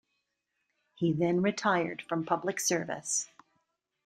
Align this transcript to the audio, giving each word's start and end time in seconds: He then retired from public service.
He 0.95 1.13
then 1.13 1.43
retired 1.43 2.01
from 2.01 2.25
public 2.25 2.59
service. 2.59 3.29